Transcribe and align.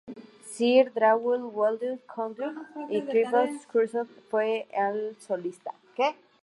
Sir 0.51 0.87
Adrian 0.97 1.51
Boult 1.51 1.83
condujo, 2.07 2.65
y 2.89 3.03
Clifford 3.03 3.51
Curzon 3.71 4.07
fue 4.31 4.67
el 4.75 5.15
solista. 5.19 5.73